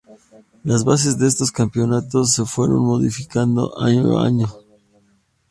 [0.63, 4.47] Las bases de estos campeonatos se fueron modificando año a año.